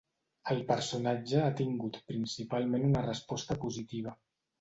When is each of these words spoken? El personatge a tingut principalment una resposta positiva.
El 0.53 0.61
personatge 0.69 1.43
a 1.49 1.51
tingut 1.59 1.99
principalment 2.13 2.87
una 2.87 3.05
resposta 3.09 3.59
positiva. 3.67 4.15